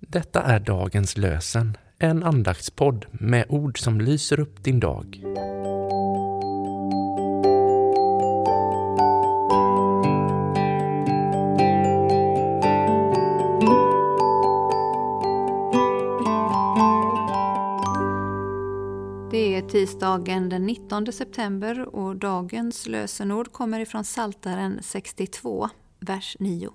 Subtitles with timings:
[0.00, 5.20] Detta är dagens lösen, en andaktspodd med ord som lyser upp din dag.
[19.30, 25.68] Det är tisdagen den 19 september och dagens lösenord kommer ifrån Saltaren 62,
[26.00, 26.70] vers 9.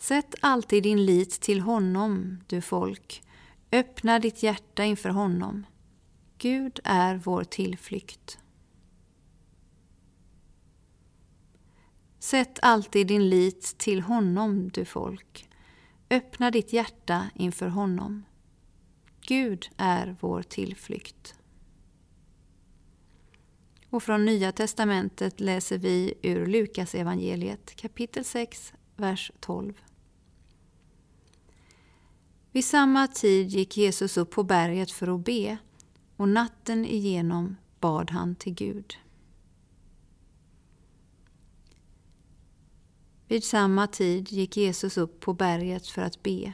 [0.00, 3.22] Sätt alltid din lit till honom, du folk.
[3.72, 5.66] Öppna ditt hjärta inför honom.
[6.38, 8.38] Gud är vår tillflykt.
[12.18, 15.48] Sätt alltid din lit till honom, du folk.
[16.10, 18.24] Öppna ditt hjärta inför honom.
[19.20, 21.34] Gud är vår tillflykt.
[23.90, 29.72] Och från Nya testamentet läser vi ur Lukas evangeliet kapitel 6, vers 12.
[32.52, 35.58] Vid samma tid gick Jesus upp på berget för att be
[36.16, 38.94] och natten igenom bad han till Gud.
[43.28, 46.52] Vid samma tid gick Jesus upp på berget för att be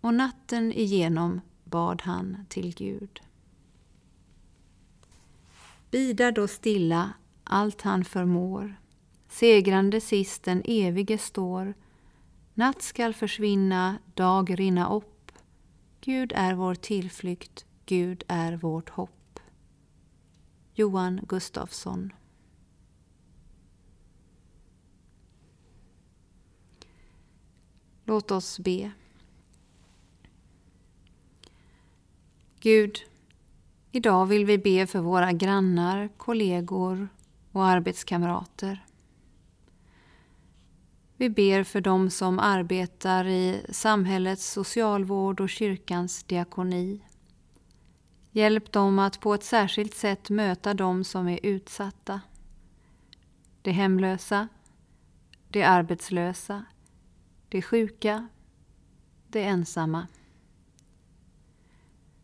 [0.00, 3.20] och natten igenom bad han till Gud.
[5.90, 7.12] Bidar då stilla
[7.44, 8.76] allt han förmår,
[9.28, 11.74] segrande sist den evige står.
[12.54, 15.32] Natt skall försvinna, dag rinna upp.
[16.00, 19.40] Gud är vår tillflykt, Gud är vårt hopp.
[20.74, 22.12] Johan Gustafsson
[28.04, 28.92] Låt oss be.
[32.60, 32.98] Gud,
[33.92, 37.08] idag vill vi be för våra grannar, kollegor
[37.52, 38.84] och arbetskamrater.
[41.16, 47.00] Vi ber för dem som arbetar i samhällets socialvård och kyrkans diakoni.
[48.30, 52.20] Hjälp dem att på ett särskilt sätt möta dem som är utsatta.
[53.62, 54.48] De hemlösa,
[55.48, 56.64] de arbetslösa,
[57.48, 58.28] de sjuka,
[59.28, 60.06] de ensamma.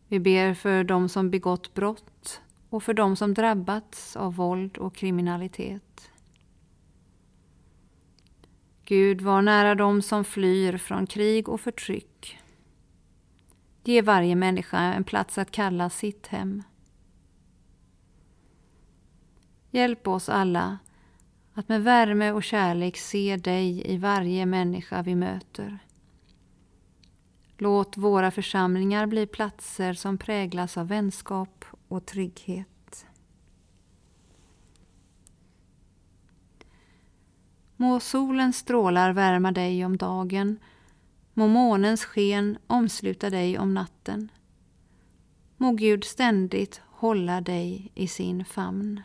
[0.07, 4.95] Vi ber för dem som begått brott och för dem som drabbats av våld och
[4.95, 6.10] kriminalitet.
[8.85, 12.37] Gud, var nära dem som flyr från krig och förtryck.
[13.83, 16.63] Ge varje människa en plats att kalla sitt hem.
[19.71, 20.79] Hjälp oss alla
[21.53, 25.79] att med värme och kärlek se dig i varje människa vi möter.
[27.57, 32.70] Låt våra församlingar bli platser som präglas av vänskap och trygghet.
[37.81, 40.59] Må solens strålar värma dig om dagen,
[41.33, 44.31] må månens sken omsluta dig om natten.
[45.57, 49.01] Må Gud ständigt hålla dig i sin famn.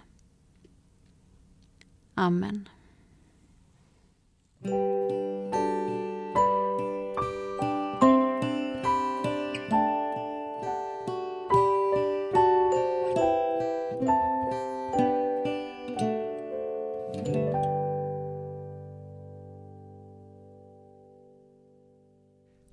[2.14, 2.68] Amen.